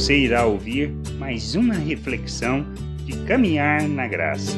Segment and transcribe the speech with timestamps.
[0.00, 2.64] você irá ouvir mais uma reflexão
[3.04, 4.56] de caminhar na graça.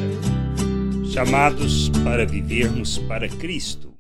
[1.13, 3.93] Chamados para vivermos para Cristo.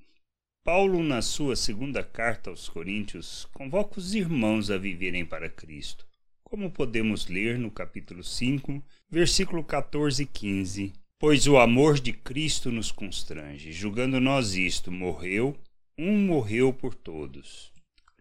[0.64, 6.06] Paulo, na sua segunda carta aos Coríntios, convoca os irmãos a viverem para Cristo,
[6.45, 8.80] como podemos ler no capítulo 5,
[9.11, 10.93] versículo 14 e 15.
[11.18, 15.56] Pois o amor de Cristo nos constrange, julgando nós isto, morreu,
[15.98, 17.72] um morreu por todos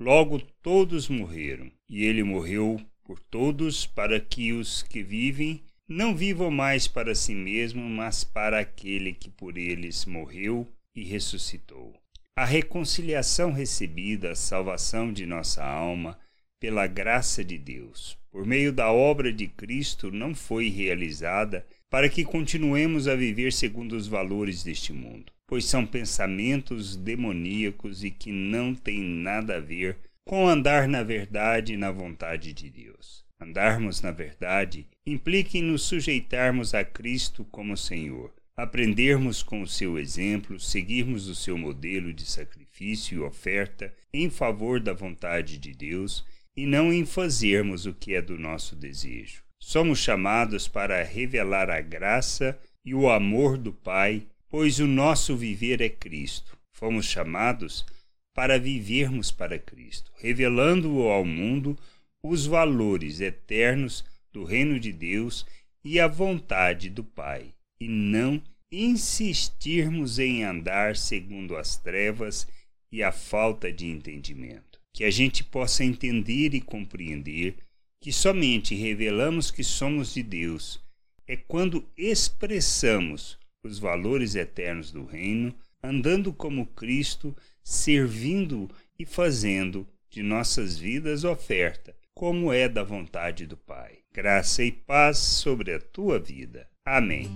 [0.02, 2.82] Logo todos morreram, e ele morreu
[3.12, 8.58] por todos, para que os que vivem não vivam mais para si mesmos, mas para
[8.58, 10.66] aquele que por eles morreu
[10.96, 11.94] e ressuscitou.
[12.38, 16.18] A reconciliação recebida, a salvação de nossa alma,
[16.58, 22.24] pela graça de Deus, por meio da obra de Cristo, não foi realizada para que
[22.24, 28.74] continuemos a viver segundo os valores deste mundo pois são pensamentos demoníacos e que não
[28.74, 33.24] têm nada a ver com andar na verdade e na vontade de Deus.
[33.40, 39.98] Andarmos na verdade implica em nos sujeitarmos a Cristo como Senhor, aprendermos com o seu
[39.98, 46.24] exemplo, seguirmos o seu modelo de sacrifício e oferta em favor da vontade de Deus
[46.56, 49.44] e não em fazermos o que é do nosso desejo.
[49.60, 55.80] Somos chamados para revelar a graça e o amor do Pai pois o nosso viver
[55.80, 56.58] é Cristo.
[56.74, 57.86] Fomos chamados
[58.34, 61.78] para vivermos para Cristo, revelando ao mundo
[62.24, 65.46] os valores eternos do reino de Deus
[65.84, 72.48] e a vontade do Pai, e não insistirmos em andar segundo as trevas
[72.92, 74.80] e a falta de entendimento.
[74.94, 77.56] Que a gente possa entender e compreender
[78.02, 80.82] que somente revelamos que somos de Deus
[81.28, 90.22] é quando expressamos os valores eternos do reino, andando como Cristo, servindo e fazendo de
[90.22, 94.00] nossas vidas oferta, como é da vontade do Pai.
[94.14, 96.68] Graça e paz sobre a tua vida.
[96.86, 97.30] Amém.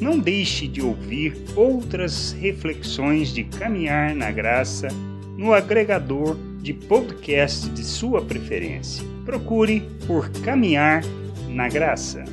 [0.00, 4.88] Não deixe de ouvir outras reflexões de caminhar na graça
[5.36, 9.04] no agregador de podcast de sua preferência.
[9.24, 11.02] Procure por Caminhar
[11.48, 12.24] na Graça.